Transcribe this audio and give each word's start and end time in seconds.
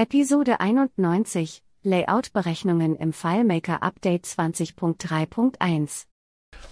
Episode 0.00 0.60
91 0.60 1.62
Layout-Berechnungen 1.82 2.96
im 2.96 3.12
FileMaker 3.12 3.82
Update 3.82 4.24
20.3.1 4.24 6.06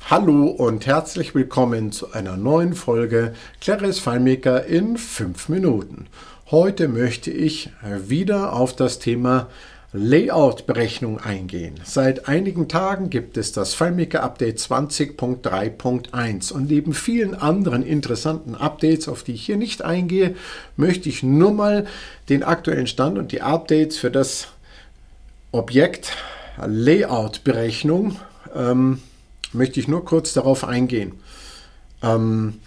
Hallo 0.08 0.46
und 0.46 0.86
herzlich 0.86 1.34
willkommen 1.34 1.92
zu 1.92 2.10
einer 2.12 2.38
neuen 2.38 2.72
Folge 2.72 3.34
Claris 3.60 3.98
FileMaker 3.98 4.64
in 4.64 4.96
5 4.96 5.50
Minuten. 5.50 6.06
Heute 6.50 6.88
möchte 6.88 7.30
ich 7.30 7.70
wieder 7.84 8.54
auf 8.54 8.74
das 8.74 8.98
Thema 8.98 9.48
Layout-Berechnung 9.92 11.18
eingehen. 11.18 11.80
Seit 11.82 12.28
einigen 12.28 12.68
Tagen 12.68 13.08
gibt 13.08 13.38
es 13.38 13.52
das 13.52 13.72
FileMaker 13.72 14.22
Update 14.22 14.58
20.3.1 14.58 16.52
und 16.52 16.68
neben 16.68 16.92
vielen 16.92 17.34
anderen 17.34 17.82
interessanten 17.82 18.54
Updates, 18.54 19.08
auf 19.08 19.22
die 19.22 19.32
ich 19.32 19.46
hier 19.46 19.56
nicht 19.56 19.82
eingehe, 19.82 20.36
möchte 20.76 21.08
ich 21.08 21.22
nur 21.22 21.52
mal 21.52 21.86
den 22.28 22.42
aktuellen 22.42 22.86
Stand 22.86 23.16
und 23.16 23.32
die 23.32 23.40
Updates 23.40 23.96
für 23.96 24.10
das 24.10 24.48
Objekt 25.52 26.12
Layout-Berechnung 26.58 28.16
ähm, 28.54 29.00
möchte 29.54 29.80
ich 29.80 29.88
nur 29.88 30.04
kurz 30.04 30.34
darauf 30.34 30.64
eingehen. 30.64 31.12
Ähm, 32.02 32.60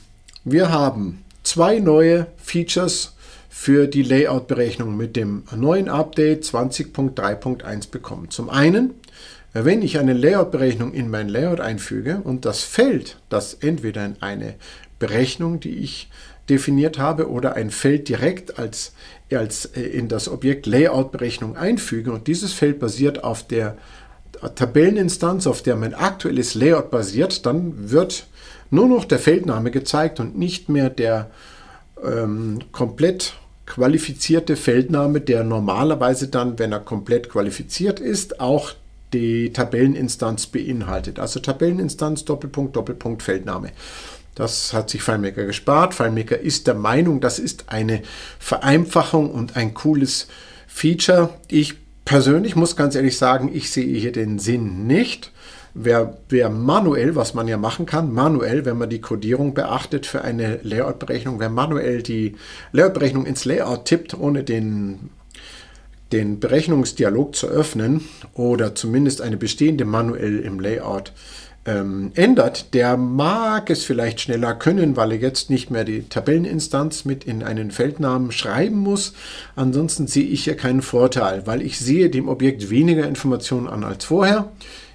wir 0.43 0.71
haben 0.71 1.23
zwei 1.43 1.77
neue 1.77 2.25
Features 2.37 3.13
für 3.61 3.85
die 3.85 4.01
Layout-Berechnung 4.01 4.97
mit 4.97 5.15
dem 5.15 5.43
neuen 5.55 5.87
Update 5.87 6.45
20.3.1 6.45 7.91
bekommen. 7.91 8.31
Zum 8.31 8.49
einen, 8.49 8.95
wenn 9.53 9.83
ich 9.83 9.99
eine 9.99 10.13
Layout-Berechnung 10.13 10.93
in 10.93 11.11
mein 11.11 11.29
Layout 11.29 11.59
einfüge 11.59 12.21
und 12.23 12.43
das 12.43 12.63
Feld, 12.63 13.17
das 13.29 13.53
entweder 13.53 14.03
in 14.03 14.15
eine 14.19 14.55
Berechnung, 14.97 15.59
die 15.59 15.75
ich 15.75 16.09
definiert 16.49 16.97
habe, 16.97 17.29
oder 17.29 17.53
ein 17.53 17.69
Feld 17.69 18.09
direkt 18.09 18.57
als, 18.57 18.93
als 19.31 19.65
äh, 19.65 19.81
in 19.81 20.07
das 20.07 20.27
Objekt 20.27 20.65
Layout-Berechnung 20.65 21.55
einfüge 21.55 22.11
und 22.11 22.25
dieses 22.25 22.53
Feld 22.53 22.79
basiert 22.79 23.23
auf 23.23 23.45
der 23.45 23.77
Tabelleninstanz, 24.55 25.45
auf 25.45 25.61
der 25.61 25.75
mein 25.75 25.93
aktuelles 25.93 26.55
Layout 26.55 26.89
basiert, 26.89 27.45
dann 27.45 27.91
wird 27.91 28.25
nur 28.71 28.87
noch 28.87 29.05
der 29.05 29.19
Feldname 29.19 29.69
gezeigt 29.69 30.19
und 30.19 30.35
nicht 30.35 30.67
mehr 30.67 30.89
der 30.89 31.29
ähm, 32.03 32.57
komplett 32.71 33.35
qualifizierte 33.71 34.57
Feldname, 34.57 35.21
der 35.21 35.45
normalerweise 35.45 36.27
dann, 36.27 36.59
wenn 36.59 36.73
er 36.73 36.81
komplett 36.81 37.29
qualifiziert 37.29 38.01
ist, 38.01 38.41
auch 38.41 38.73
die 39.13 39.53
Tabelleninstanz 39.53 40.47
beinhaltet. 40.47 41.19
Also 41.19 41.39
Tabelleninstanz, 41.39 42.25
Doppelpunkt, 42.25 42.75
Doppelpunkt, 42.75 43.23
Feldname. 43.23 43.69
Das 44.35 44.73
hat 44.73 44.89
sich 44.89 45.01
FileMaker 45.01 45.45
gespart. 45.45 45.93
FileMaker 45.93 46.37
ist 46.37 46.67
der 46.67 46.73
Meinung, 46.73 47.21
das 47.21 47.39
ist 47.39 47.69
eine 47.69 48.01
Vereinfachung 48.39 49.31
und 49.31 49.55
ein 49.55 49.73
cooles 49.73 50.27
Feature. 50.67 51.29
Ich 51.47 51.75
persönlich 52.03 52.57
muss 52.57 52.75
ganz 52.75 52.95
ehrlich 52.95 53.17
sagen, 53.17 53.49
ich 53.53 53.71
sehe 53.71 53.97
hier 53.97 54.11
den 54.11 54.37
Sinn 54.37 54.85
nicht. 54.85 55.31
Wer, 55.73 56.17
wer 56.27 56.49
manuell, 56.49 57.15
was 57.15 57.33
man 57.33 57.47
ja 57.47 57.57
machen 57.57 57.85
kann, 57.85 58.13
manuell, 58.13 58.65
wenn 58.65 58.77
man 58.77 58.89
die 58.89 59.01
Codierung 59.01 59.53
beachtet 59.53 60.05
für 60.05 60.21
eine 60.21 60.59
Layout-Berechnung, 60.63 61.39
wer 61.39 61.49
manuell 61.49 62.01
die 62.03 62.35
Layout-Berechnung 62.73 63.25
ins 63.25 63.45
Layout 63.45 63.85
tippt, 63.85 64.13
ohne 64.13 64.43
den, 64.43 65.11
den 66.11 66.39
Berechnungsdialog 66.39 67.35
zu 67.35 67.47
öffnen 67.47 68.01
oder 68.33 68.75
zumindest 68.75 69.21
eine 69.21 69.37
bestehende 69.37 69.85
manuell 69.85 70.39
im 70.39 70.59
Layout 70.59 71.13
ähm, 71.65 72.11
ändert, 72.15 72.73
der 72.73 72.97
mag 72.97 73.69
es 73.69 73.83
vielleicht 73.83 74.21
schneller 74.21 74.55
können, 74.55 74.97
weil 74.97 75.11
er 75.11 75.19
jetzt 75.19 75.49
nicht 75.49 75.69
mehr 75.69 75.83
die 75.83 76.03
Tabelleninstanz 76.03 77.05
mit 77.05 77.23
in 77.23 77.43
einen 77.43 77.71
Feldnamen 77.71 78.31
schreiben 78.31 78.77
muss. 78.77 79.13
Ansonsten 79.55 80.07
sehe 80.07 80.25
ich 80.25 80.43
hier 80.45 80.57
keinen 80.57 80.81
Vorteil, 80.81 81.45
weil 81.45 81.61
ich 81.61 81.77
sehe 81.79 82.09
dem 82.09 82.29
Objekt 82.29 82.69
weniger 82.69 83.07
Informationen 83.07 83.67
an 83.67 83.83
als 83.83 84.05
vorher. 84.05 84.51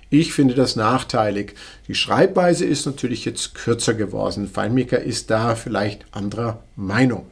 Ich 0.09 0.33
finde 0.33 0.55
das 0.55 0.77
nachteilig. 0.77 1.55
Die 1.89 1.95
Schreibweise 1.95 2.65
ist 2.65 2.87
natürlich 2.87 3.25
jetzt 3.25 3.55
kürzer 3.55 3.95
geworden. 3.95 4.49
FileMaker 4.49 5.01
ist 5.01 5.31
da 5.31 5.57
vielleicht 5.57 6.05
anderer 6.13 6.63
Meinung. 6.77 7.27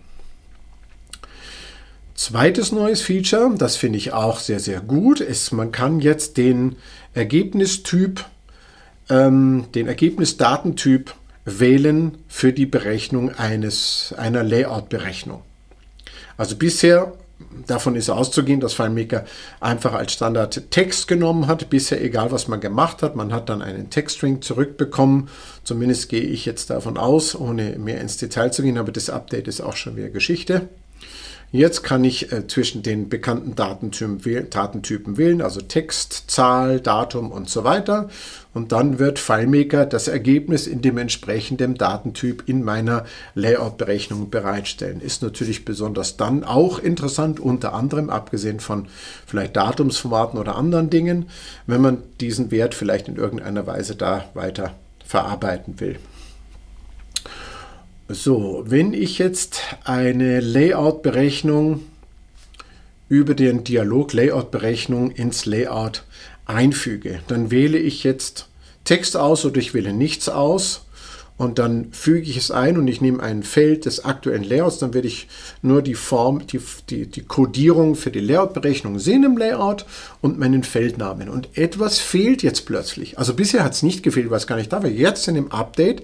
Zweites 2.14 2.72
neues 2.72 3.00
Feature, 3.02 3.54
das 3.58 3.76
finde 3.76 3.98
ich 3.98 4.12
auch 4.12 4.38
sehr, 4.38 4.60
sehr 4.60 4.80
gut, 4.80 5.20
ist, 5.20 5.50
man 5.52 5.72
kann 5.72 5.98
jetzt 5.98 6.36
den 6.36 6.76
Ergebnistyp, 7.12 8.24
ähm, 9.10 9.66
den 9.74 9.88
Ergebnisdatentyp 9.88 11.12
wählen 11.44 12.16
für 12.28 12.52
die 12.52 12.66
Berechnung 12.66 13.34
eines, 13.34 14.14
einer 14.16 14.44
Layout-Berechnung. 14.44 15.42
Also 16.36 16.56
bisher 16.56 17.12
davon 17.66 17.96
ist 17.96 18.10
auszugehen, 18.10 18.60
dass 18.60 18.74
FileMaker 18.74 19.24
einfach 19.60 19.92
als 19.92 20.12
Standard 20.12 20.70
Text 20.70 21.08
genommen 21.08 21.46
hat. 21.46 21.70
Bisher 21.70 22.02
egal, 22.02 22.30
was 22.30 22.48
man 22.48 22.60
gemacht 22.60 23.02
hat, 23.02 23.16
man 23.16 23.32
hat 23.32 23.48
dann 23.48 23.62
einen 23.62 23.90
Textstring 23.90 24.42
zurückbekommen. 24.42 25.28
Zumindest 25.64 26.08
gehe 26.08 26.22
ich 26.22 26.44
jetzt 26.46 26.70
davon 26.70 26.96
aus, 26.96 27.34
ohne 27.34 27.78
mehr 27.78 28.00
ins 28.00 28.16
Detail 28.16 28.52
zu 28.52 28.62
gehen, 28.62 28.78
aber 28.78 28.92
das 28.92 29.10
Update 29.10 29.48
ist 29.48 29.60
auch 29.60 29.76
schon 29.76 29.96
wieder 29.96 30.10
Geschichte. 30.10 30.68
Jetzt 31.54 31.84
kann 31.84 32.02
ich 32.02 32.32
äh, 32.32 32.48
zwischen 32.48 32.82
den 32.82 33.08
bekannten 33.08 33.54
Datentypen, 33.54 34.50
Datentypen 34.50 35.16
wählen, 35.16 35.40
also 35.40 35.60
Text, 35.60 36.24
Zahl, 36.26 36.80
Datum 36.80 37.30
und 37.30 37.48
so 37.48 37.62
weiter. 37.62 38.08
Und 38.54 38.72
dann 38.72 38.98
wird 38.98 39.20
FileMaker 39.20 39.86
das 39.86 40.08
Ergebnis 40.08 40.66
in 40.66 40.82
dem 40.82 40.98
entsprechenden 40.98 41.76
Datentyp 41.76 42.42
in 42.46 42.64
meiner 42.64 43.04
Layout-Berechnung 43.36 44.30
bereitstellen. 44.30 45.00
Ist 45.00 45.22
natürlich 45.22 45.64
besonders 45.64 46.16
dann 46.16 46.42
auch 46.42 46.80
interessant, 46.80 47.38
unter 47.38 47.72
anderem 47.72 48.10
abgesehen 48.10 48.58
von 48.58 48.88
vielleicht 49.24 49.54
Datumsformaten 49.54 50.40
oder 50.40 50.56
anderen 50.56 50.90
Dingen, 50.90 51.26
wenn 51.68 51.80
man 51.80 51.98
diesen 52.20 52.50
Wert 52.50 52.74
vielleicht 52.74 53.06
in 53.06 53.14
irgendeiner 53.14 53.64
Weise 53.64 53.94
da 53.94 54.24
weiter 54.34 54.74
verarbeiten 55.06 55.78
will. 55.78 56.00
So, 58.08 58.64
wenn 58.66 58.92
ich 58.92 59.16
jetzt 59.16 59.62
eine 59.84 60.40
Layout-Berechnung 60.40 61.80
über 63.08 63.32
den 63.32 63.64
Dialog 63.64 64.12
Layout-Berechnung 64.12 65.10
ins 65.10 65.46
Layout 65.46 66.04
einfüge, 66.44 67.20
dann 67.28 67.50
wähle 67.50 67.78
ich 67.78 68.04
jetzt 68.04 68.48
Text 68.84 69.16
aus 69.16 69.46
oder 69.46 69.56
ich 69.56 69.72
wähle 69.72 69.94
nichts 69.94 70.28
aus 70.28 70.84
und 71.38 71.58
dann 71.58 71.92
füge 71.92 72.28
ich 72.28 72.36
es 72.36 72.50
ein 72.50 72.76
und 72.76 72.88
ich 72.88 73.00
nehme 73.00 73.22
ein 73.22 73.42
Feld 73.42 73.86
des 73.86 74.04
aktuellen 74.04 74.44
Layouts, 74.44 74.80
dann 74.80 74.92
werde 74.92 75.08
ich 75.08 75.26
nur 75.62 75.80
die 75.80 75.94
Form, 75.94 76.46
die, 76.46 76.60
die, 76.90 77.06
die 77.06 77.22
Codierung 77.22 77.94
für 77.94 78.10
die 78.10 78.20
Layout-Berechnung 78.20 78.98
sehen 78.98 79.24
im 79.24 79.38
Layout 79.38 79.86
und 80.20 80.38
meinen 80.38 80.62
Feldnamen. 80.62 81.30
Und 81.30 81.56
etwas 81.56 82.00
fehlt 82.00 82.42
jetzt 82.42 82.66
plötzlich. 82.66 83.18
Also 83.18 83.32
bisher 83.32 83.64
hat 83.64 83.72
es 83.72 83.82
nicht 83.82 84.02
gefehlt, 84.02 84.30
es 84.30 84.46
gar 84.46 84.56
nicht 84.56 84.74
da 84.74 84.82
war. 84.82 84.90
Jetzt 84.90 85.26
in 85.26 85.36
dem 85.36 85.50
Update 85.50 86.02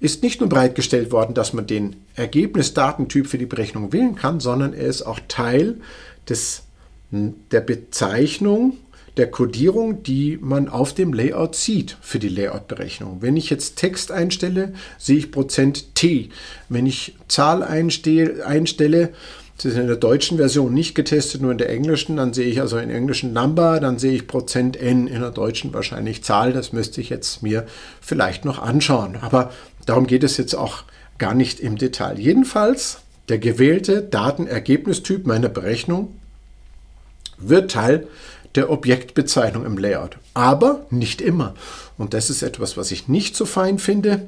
ist 0.00 0.22
nicht 0.22 0.40
nur 0.40 0.48
bereitgestellt 0.48 1.12
worden, 1.12 1.34
dass 1.34 1.52
man 1.52 1.66
den 1.66 1.96
Ergebnisdatentyp 2.14 3.26
für 3.26 3.38
die 3.38 3.46
Berechnung 3.46 3.92
wählen 3.92 4.16
kann, 4.16 4.40
sondern 4.40 4.72
er 4.72 4.86
ist 4.86 5.02
auch 5.02 5.20
Teil 5.28 5.76
des, 6.28 6.62
der 7.10 7.60
Bezeichnung 7.60 8.78
der 9.16 9.30
Codierung, 9.30 10.02
die 10.02 10.38
man 10.40 10.68
auf 10.68 10.94
dem 10.94 11.12
Layout 11.12 11.54
sieht 11.54 11.96
für 12.00 12.18
die 12.18 12.28
Layout-Berechnung. 12.28 13.18
Wenn 13.20 13.36
ich 13.36 13.50
jetzt 13.50 13.76
Text 13.76 14.12
einstelle, 14.12 14.72
sehe 14.98 15.18
ich 15.18 15.32
Prozent 15.32 15.94
%t. 15.94 16.30
Wenn 16.68 16.86
ich 16.86 17.16
Zahl 17.28 17.62
einstelle, 17.62 19.12
das 19.62 19.72
ist 19.72 19.78
in 19.78 19.88
der 19.88 19.96
deutschen 19.96 20.38
Version 20.38 20.72
nicht 20.72 20.94
getestet, 20.94 21.42
nur 21.42 21.52
in 21.52 21.58
der 21.58 21.68
englischen. 21.68 22.16
Dann 22.16 22.32
sehe 22.32 22.46
ich 22.46 22.62
also 22.62 22.78
in 22.78 22.88
englischen 22.88 23.34
Number, 23.34 23.78
dann 23.78 23.98
sehe 23.98 24.12
ich 24.12 24.26
Prozent 24.26 24.78
%n, 24.78 25.06
in 25.06 25.20
der 25.20 25.32
deutschen 25.32 25.74
wahrscheinlich 25.74 26.24
Zahl. 26.24 26.54
Das 26.54 26.72
müsste 26.72 27.02
ich 27.02 27.10
jetzt 27.10 27.42
mir 27.42 27.66
vielleicht 28.00 28.46
noch 28.46 28.58
anschauen. 28.58 29.18
Aber 29.20 29.52
darum 29.84 30.06
geht 30.06 30.24
es 30.24 30.38
jetzt 30.38 30.54
auch 30.54 30.84
gar 31.18 31.34
nicht 31.34 31.60
im 31.60 31.76
Detail. 31.76 32.18
Jedenfalls, 32.18 33.00
der 33.28 33.38
gewählte 33.38 34.00
Datenergebnistyp 34.00 35.26
meiner 35.26 35.50
Berechnung 35.50 36.16
wird 37.36 37.70
Teil 37.70 38.06
der 38.54 38.70
Objektbezeichnung 38.70 39.66
im 39.66 39.76
Layout. 39.76 40.16
Aber 40.32 40.86
nicht 40.88 41.20
immer. 41.20 41.54
Und 41.98 42.14
das 42.14 42.30
ist 42.30 42.40
etwas, 42.40 42.78
was 42.78 42.92
ich 42.92 43.08
nicht 43.08 43.36
so 43.36 43.44
fein 43.44 43.78
finde. 43.78 44.22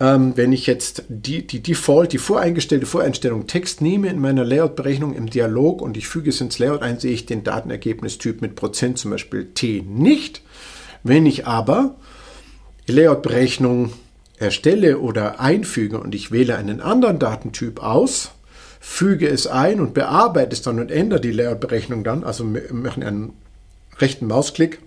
Ähm, 0.00 0.36
wenn 0.36 0.52
ich 0.52 0.66
jetzt 0.66 1.04
die, 1.08 1.46
die 1.46 1.62
Default, 1.62 2.12
die 2.12 2.18
voreingestellte 2.18 2.86
Voreinstellung 2.86 3.46
Text 3.46 3.80
nehme 3.80 4.08
in 4.08 4.20
meiner 4.20 4.44
Layout-Berechnung 4.44 5.14
im 5.14 5.30
Dialog 5.30 5.80
und 5.80 5.96
ich 5.96 6.08
füge 6.08 6.30
es 6.30 6.40
ins 6.40 6.58
Layout 6.58 6.82
ein, 6.82 6.98
sehe 6.98 7.12
ich 7.12 7.26
den 7.26 7.44
Datenergebnistyp 7.44 8.42
mit 8.42 8.56
Prozent, 8.56 8.98
zum 8.98 9.12
Beispiel 9.12 9.50
T, 9.54 9.84
nicht. 9.86 10.42
Wenn 11.04 11.26
ich 11.26 11.46
aber 11.46 11.94
die 12.88 12.92
Layout-Berechnung 12.92 13.92
erstelle 14.38 14.98
oder 14.98 15.40
einfüge 15.40 16.00
und 16.00 16.14
ich 16.14 16.32
wähle 16.32 16.56
einen 16.56 16.80
anderen 16.80 17.20
Datentyp 17.20 17.80
aus, 17.80 18.32
füge 18.80 19.28
es 19.28 19.46
ein 19.46 19.80
und 19.80 19.94
bearbeite 19.94 20.52
es 20.52 20.62
dann 20.62 20.80
und 20.80 20.90
ändere 20.90 21.20
die 21.20 21.30
Layout-Berechnung 21.30 22.02
dann, 22.02 22.24
also 22.24 22.44
machen 22.44 23.04
einen 23.04 23.32
rechten 23.98 24.26
Mausklick 24.26 24.80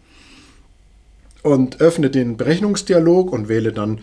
und 1.44 1.80
öffne 1.80 2.10
den 2.10 2.36
Berechnungsdialog 2.36 3.31
und 3.31 3.48
wähle 3.48 3.71
dann 3.71 4.01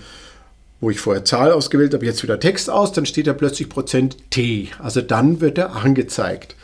wo 0.84 0.90
ich 0.90 1.00
vorher 1.00 1.24
Zahl 1.24 1.50
ausgewählt 1.50 1.94
habe, 1.94 2.04
jetzt 2.04 2.22
wieder 2.22 2.38
Text 2.38 2.68
aus, 2.68 2.92
dann 2.92 3.06
steht 3.06 3.26
da 3.26 3.32
plötzlich 3.32 3.70
Prozent 3.70 4.18
T. 4.30 4.68
Also 4.78 5.00
dann 5.00 5.40
wird 5.40 5.56
er 5.56 5.74
angezeigt. 5.74 6.56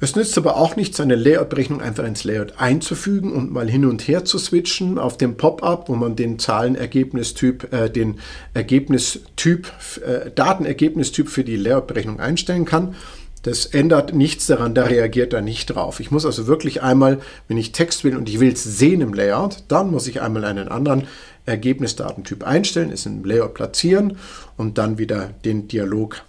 Es 0.00 0.16
nützt 0.16 0.36
aber 0.38 0.56
auch 0.56 0.74
nichts, 0.74 0.98
eine 1.00 1.14
Layout-Berechnung 1.14 1.82
einfach 1.82 2.04
ins 2.04 2.24
Layout 2.24 2.54
einzufügen 2.56 3.30
und 3.30 3.52
mal 3.52 3.68
hin 3.68 3.84
und 3.84 4.08
her 4.08 4.24
zu 4.24 4.38
switchen 4.38 4.98
auf 4.98 5.18
dem 5.18 5.36
Pop-up, 5.36 5.90
wo 5.90 5.94
man 5.94 6.16
den 6.16 6.38
Zahlenergebnistyp, 6.38 7.72
äh, 7.72 7.90
den 7.90 8.20
Ergebnistyp, 8.54 9.70
äh, 10.04 10.30
Datenergebnistyp 10.34 11.28
für 11.28 11.44
die 11.44 11.56
Layout-Berechnung 11.56 12.20
einstellen 12.20 12.64
kann. 12.64 12.96
Das 13.42 13.66
ändert 13.66 14.14
nichts 14.14 14.46
daran, 14.46 14.74
da 14.74 14.84
reagiert 14.84 15.34
er 15.34 15.42
nicht 15.42 15.66
drauf. 15.66 16.00
Ich 16.00 16.10
muss 16.10 16.24
also 16.24 16.46
wirklich 16.46 16.82
einmal, 16.82 17.20
wenn 17.48 17.58
ich 17.58 17.72
Text 17.72 18.02
will 18.02 18.16
und 18.16 18.28
ich 18.28 18.40
will 18.40 18.52
es 18.52 18.62
sehen 18.64 19.02
im 19.02 19.14
Layout, 19.14 19.64
dann 19.68 19.90
muss 19.90 20.06
ich 20.06 20.22
einmal 20.22 20.44
einen 20.44 20.68
anderen 20.68 21.06
Ergebnisdatentyp 21.46 22.44
einstellen, 22.44 22.90
es 22.90 23.06
im 23.06 23.24
Layout 23.24 23.54
platzieren 23.54 24.18
und 24.56 24.78
dann 24.78 24.98
wieder 24.98 25.30
den 25.44 25.68
Dialog 25.68 26.22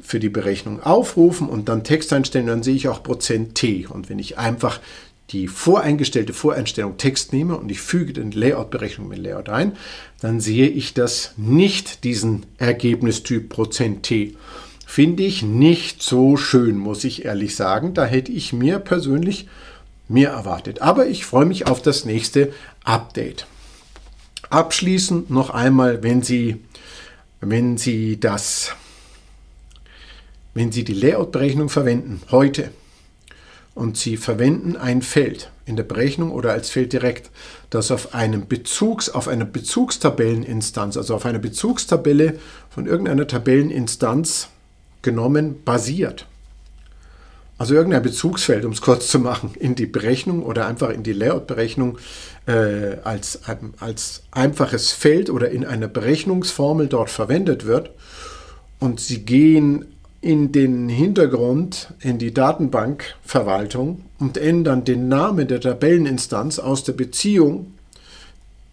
für 0.00 0.20
die 0.20 0.28
Berechnung 0.28 0.82
aufrufen 0.82 1.48
und 1.48 1.68
dann 1.68 1.84
Text 1.84 2.12
einstellen, 2.12 2.46
dann 2.46 2.62
sehe 2.62 2.74
ich 2.74 2.88
auch 2.88 3.02
Prozent 3.02 3.58
%t. 3.58 3.86
Und 3.86 4.08
wenn 4.08 4.18
ich 4.18 4.38
einfach 4.38 4.80
die 5.30 5.48
voreingestellte 5.48 6.32
Voreinstellung 6.32 6.98
Text 6.98 7.32
nehme 7.32 7.56
und 7.56 7.70
ich 7.70 7.80
füge 7.80 8.12
den 8.12 8.30
Layout-Berechnung 8.30 9.08
mit 9.08 9.18
Layout 9.18 9.48
ein, 9.48 9.72
dann 10.20 10.40
sehe 10.40 10.68
ich 10.68 10.94
das 10.94 11.32
nicht, 11.36 12.04
diesen 12.04 12.46
Ergebnistyp 12.58 13.48
Prozent 13.48 14.06
%t. 14.06 14.36
Finde 14.86 15.24
ich 15.24 15.42
nicht 15.42 16.02
so 16.02 16.36
schön, 16.36 16.78
muss 16.78 17.02
ich 17.02 17.24
ehrlich 17.24 17.56
sagen. 17.56 17.92
Da 17.92 18.04
hätte 18.04 18.30
ich 18.30 18.52
mir 18.52 18.78
persönlich 18.78 19.48
mehr 20.08 20.30
erwartet. 20.30 20.80
Aber 20.80 21.06
ich 21.08 21.26
freue 21.26 21.46
mich 21.46 21.66
auf 21.66 21.82
das 21.82 22.04
nächste 22.04 22.52
Update. 22.84 23.46
Abschließend 24.50 25.30
noch 25.30 25.50
einmal, 25.50 26.02
wenn 26.02 26.22
Sie, 26.22 26.64
wenn 27.40 27.76
Sie 27.76 28.20
das, 28.20 28.72
wenn 30.54 30.72
Sie 30.72 30.84
die 30.84 30.94
Layout-Berechnung 30.94 31.68
verwenden, 31.68 32.22
heute, 32.30 32.70
und 33.74 33.98
Sie 33.98 34.16
verwenden 34.16 34.76
ein 34.76 35.02
Feld 35.02 35.50
in 35.66 35.76
der 35.76 35.82
Berechnung 35.82 36.30
oder 36.30 36.52
als 36.52 36.70
Feld 36.70 36.92
direkt, 36.94 37.30
das 37.68 37.90
auf 37.90 38.14
einem 38.14 38.48
Bezugs, 38.48 39.10
auf 39.10 39.28
einer 39.28 39.44
Bezugstabelleninstanz, 39.44 40.96
also 40.96 41.14
auf 41.14 41.26
einer 41.26 41.38
Bezugstabelle 41.38 42.38
von 42.70 42.86
irgendeiner 42.86 43.26
Tabelleninstanz 43.26 44.48
genommen 45.02 45.62
basiert. 45.64 46.26
Also 47.58 47.74
irgendein 47.74 48.02
Bezugsfeld, 48.02 48.66
um 48.66 48.72
es 48.72 48.82
kurz 48.82 49.08
zu 49.08 49.18
machen, 49.18 49.52
in 49.58 49.74
die 49.74 49.86
Berechnung 49.86 50.42
oder 50.42 50.66
einfach 50.66 50.90
in 50.90 51.02
die 51.02 51.14
Layout-Berechnung 51.14 51.98
äh, 52.46 52.98
als, 53.02 53.40
als 53.80 54.22
einfaches 54.30 54.92
Feld 54.92 55.30
oder 55.30 55.50
in 55.50 55.64
einer 55.64 55.88
Berechnungsformel 55.88 56.86
dort 56.88 57.08
verwendet 57.08 57.64
wird. 57.64 57.90
Und 58.78 59.00
Sie 59.00 59.24
gehen 59.24 59.86
in 60.20 60.52
den 60.52 60.88
Hintergrund, 60.90 61.94
in 62.00 62.18
die 62.18 62.34
Datenbankverwaltung 62.34 64.04
und 64.18 64.36
ändern 64.36 64.84
den 64.84 65.08
Namen 65.08 65.48
der 65.48 65.60
Tabelleninstanz 65.60 66.58
aus 66.58 66.84
der 66.84 66.92
Beziehung, 66.92 67.74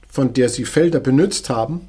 von 0.09 0.33
der 0.33 0.49
Sie 0.49 0.65
Felder 0.65 0.99
benutzt 0.99 1.49
haben, 1.49 1.87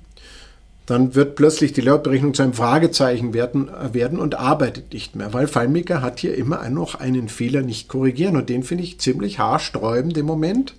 dann 0.87 1.15
wird 1.15 1.35
plötzlich 1.35 1.73
die 1.73 1.81
Lautberechnung 1.81 2.35
zu 2.35 2.43
einem 2.43 2.53
Fragezeichen 2.53 3.33
werden, 3.33 3.71
werden 3.93 4.19
und 4.19 4.35
arbeitet 4.35 4.93
nicht 4.93 5.17
mehr, 5.17 5.33
weil 5.33 5.47
FileMaker 5.47 6.03
hat 6.03 6.21
hier 6.21 6.35
immer 6.35 6.69
noch 6.69 6.95
einen 6.95 7.29
Fehler 7.29 7.63
nicht 7.63 7.89
korrigieren 7.89 8.37
und 8.37 8.51
den 8.51 8.63
finde 8.63 8.85
ich 8.85 9.01
ziemlich 9.01 9.39
haarsträubend 9.39 10.17
im 10.19 10.27
Moment. 10.27 10.75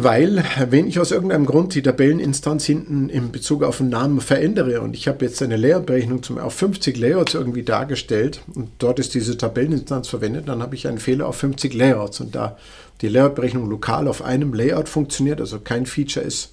Weil, 0.00 0.44
wenn 0.68 0.86
ich 0.86 1.00
aus 1.00 1.10
irgendeinem 1.10 1.46
Grund 1.46 1.74
die 1.74 1.82
Tabelleninstanz 1.82 2.64
hinten 2.64 3.08
in 3.08 3.32
Bezug 3.32 3.64
auf 3.64 3.78
den 3.78 3.88
Namen 3.88 4.20
verändere 4.20 4.80
und 4.80 4.94
ich 4.94 5.08
habe 5.08 5.24
jetzt 5.24 5.42
eine 5.42 5.56
Layout-Berechnung 5.56 6.22
auf 6.38 6.54
50 6.54 6.96
Layouts 6.96 7.34
irgendwie 7.34 7.64
dargestellt 7.64 8.42
und 8.54 8.70
dort 8.78 9.00
ist 9.00 9.14
diese 9.14 9.36
Tabelleninstanz 9.36 10.08
verwendet, 10.08 10.48
dann 10.48 10.62
habe 10.62 10.76
ich 10.76 10.86
einen 10.86 10.98
Fehler 10.98 11.26
auf 11.26 11.36
50 11.36 11.74
Layouts 11.74 12.20
und 12.20 12.34
da 12.34 12.56
die 13.00 13.08
Layout-Berechnung 13.08 13.68
lokal 13.68 14.06
auf 14.06 14.22
einem 14.22 14.54
Layout 14.54 14.88
funktioniert, 14.88 15.40
also 15.40 15.58
kein 15.58 15.86
Feature 15.86 16.24
ist 16.24 16.52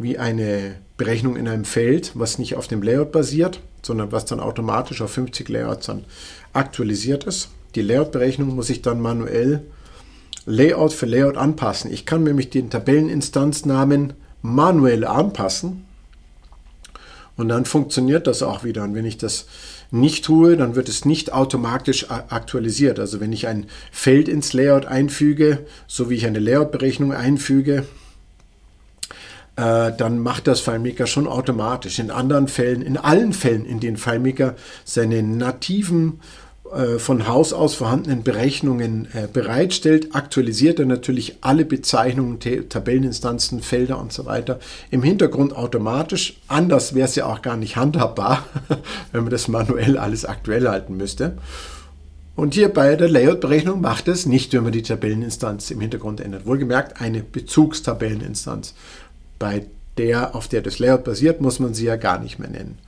wie 0.00 0.18
eine 0.18 0.76
Berechnung 0.96 1.36
in 1.36 1.46
einem 1.46 1.64
Feld, 1.64 2.12
was 2.14 2.38
nicht 2.38 2.56
auf 2.56 2.68
dem 2.68 2.82
Layout 2.82 3.12
basiert, 3.12 3.60
sondern 3.82 4.12
was 4.12 4.24
dann 4.24 4.40
automatisch 4.40 5.02
auf 5.02 5.12
50 5.12 5.48
Layouts 5.48 5.86
dann 5.86 6.04
aktualisiert 6.52 7.24
ist. 7.24 7.50
Die 7.74 7.82
Layout-Berechnung 7.82 8.54
muss 8.54 8.70
ich 8.70 8.82
dann 8.82 9.00
manuell 9.00 9.62
Layout 10.46 10.92
für 10.92 11.06
Layout 11.06 11.36
anpassen. 11.36 11.92
Ich 11.92 12.06
kann 12.06 12.24
nämlich 12.24 12.50
den 12.50 12.70
Tabelleninstanznamen 12.70 14.14
manuell 14.42 15.04
anpassen 15.04 15.84
und 17.36 17.48
dann 17.48 17.64
funktioniert 17.64 18.26
das 18.26 18.42
auch 18.42 18.64
wieder. 18.64 18.82
Und 18.84 18.94
wenn 18.94 19.04
ich 19.04 19.18
das 19.18 19.46
nicht 19.90 20.24
tue, 20.24 20.56
dann 20.56 20.76
wird 20.76 20.88
es 20.88 21.04
nicht 21.04 21.32
automatisch 21.32 22.10
aktualisiert. 22.10 22.98
Also 22.98 23.20
wenn 23.20 23.32
ich 23.32 23.46
ein 23.46 23.66
Feld 23.92 24.28
ins 24.28 24.52
Layout 24.52 24.86
einfüge, 24.86 25.66
so 25.86 26.10
wie 26.10 26.14
ich 26.14 26.26
eine 26.26 26.38
Layout-Berechnung 26.38 27.12
einfüge, 27.12 27.84
äh, 29.60 29.92
dann 29.94 30.18
macht 30.20 30.46
das 30.46 30.60
FileMaker 30.60 31.06
schon 31.06 31.26
automatisch. 31.26 31.98
In 31.98 32.10
anderen 32.10 32.48
Fällen, 32.48 32.80
in 32.80 32.96
allen 32.96 33.32
Fällen, 33.32 33.66
in 33.66 33.78
denen 33.78 33.98
FileMaker 33.98 34.54
seine 34.84 35.22
nativen 35.22 36.20
äh, 36.72 36.98
von 36.98 37.28
Haus 37.28 37.52
aus 37.52 37.74
vorhandenen 37.74 38.22
Berechnungen 38.22 39.08
äh, 39.12 39.26
bereitstellt, 39.30 40.14
aktualisiert 40.14 40.78
er 40.78 40.86
natürlich 40.86 41.36
alle 41.42 41.66
Bezeichnungen, 41.66 42.38
Tabelleninstanzen, 42.40 43.60
Felder 43.60 44.00
und 44.00 44.14
so 44.14 44.24
weiter 44.24 44.60
im 44.90 45.02
Hintergrund 45.02 45.54
automatisch. 45.54 46.38
Anders 46.48 46.94
wäre 46.94 47.08
es 47.08 47.14
ja 47.16 47.26
auch 47.26 47.42
gar 47.42 47.58
nicht 47.58 47.76
handhabbar, 47.76 48.46
wenn 49.12 49.24
man 49.24 49.30
das 49.30 49.48
manuell 49.48 49.98
alles 49.98 50.24
aktuell 50.24 50.66
halten 50.68 50.96
müsste. 50.96 51.36
Und 52.34 52.54
hier 52.54 52.70
bei 52.70 52.96
der 52.96 53.10
Layout-Berechnung 53.10 53.82
macht 53.82 54.08
es 54.08 54.24
nicht, 54.24 54.54
wenn 54.54 54.62
man 54.62 54.72
die 54.72 54.80
Tabelleninstanz 54.80 55.70
im 55.70 55.80
Hintergrund 55.80 56.20
ändert. 56.20 56.46
Wohlgemerkt 56.46 56.98
eine 56.98 57.20
Bezugstabelleninstanz. 57.22 58.74
Bei 59.40 59.66
der, 59.98 60.36
auf 60.36 60.46
der 60.46 60.62
das 60.62 60.78
Layout 60.78 61.02
basiert, 61.02 61.40
muss 61.40 61.58
man 61.58 61.74
sie 61.74 61.86
ja 61.86 61.96
gar 61.96 62.20
nicht 62.20 62.38
mehr 62.38 62.50
nennen. 62.50 62.78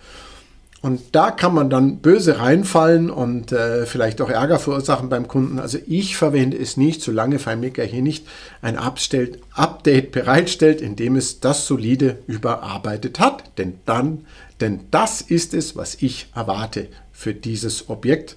Und 0.82 1.00
da 1.12 1.30
kann 1.30 1.54
man 1.54 1.70
dann 1.70 1.98
böse 1.98 2.40
reinfallen 2.40 3.08
und 3.08 3.52
äh, 3.52 3.86
vielleicht 3.86 4.20
auch 4.20 4.28
Ärger 4.28 4.58
verursachen 4.58 5.08
beim 5.08 5.28
Kunden. 5.28 5.60
Also 5.60 5.78
ich 5.86 6.16
verwende 6.16 6.58
es 6.58 6.76
nicht, 6.76 7.02
solange 7.02 7.38
FileMaker 7.38 7.84
hier 7.84 8.02
nicht 8.02 8.26
ein 8.62 8.76
Update 8.76 10.10
bereitstellt, 10.10 10.80
indem 10.80 11.14
es 11.14 11.38
das 11.38 11.68
solide 11.68 12.18
überarbeitet 12.26 13.20
hat. 13.20 13.56
Denn 13.58 13.74
dann, 13.86 14.26
denn 14.60 14.80
das 14.90 15.20
ist 15.20 15.54
es, 15.54 15.76
was 15.76 15.94
ich 16.00 16.26
erwarte 16.34 16.88
für 17.12 17.32
dieses 17.32 17.88
Objekt 17.88 18.36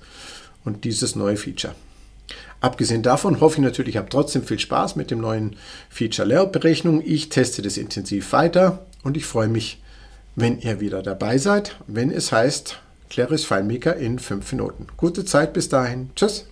und 0.63 0.84
dieses 0.84 1.15
neue 1.15 1.38
Feature. 1.38 1.74
Abgesehen 2.65 3.03
davon 3.03 3.41
hoffe 3.41 3.57
ich 3.57 3.63
natürlich, 3.63 3.93
ihr 3.93 4.01
habt 4.01 4.12
trotzdem 4.12 4.41
viel 4.41 4.57
Spaß 4.57 4.95
mit 4.95 5.12
dem 5.12 5.22
neuen 5.22 5.55
Feature 5.88 6.27
Layout-Berechnung. 6.27 7.03
Ich 7.05 7.29
teste 7.29 7.62
das 7.62 7.77
intensiv 7.77 8.34
weiter 8.34 8.88
und 9.03 9.17
ich 9.17 9.25
freue 9.27 9.50
mich, 9.50 9.84
wenn 10.36 10.57
ihr 10.57 10.79
wieder 10.79 11.03
dabei 11.03 11.38
seid, 11.38 11.75
wenn 11.86 12.10
es 12.10 12.31
heißt 12.31 12.79
Claris 13.12 13.45
FileMaker 13.45 13.95
in 13.98 14.17
5 14.17 14.51
Minuten. 14.53 14.88
Gute 14.98 15.25
Zeit 15.25 15.53
bis 15.53 15.69
dahin. 15.69 16.10
Tschüss. 16.15 16.48